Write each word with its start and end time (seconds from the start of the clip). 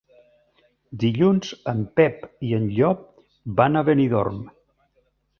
Dilluns 1.01 1.51
en 1.73 1.83
Pep 1.99 2.23
i 2.47 2.53
en 2.59 2.65
Llop 2.77 3.03
van 3.59 3.77
a 3.77 3.85
Benidorm. 3.91 4.41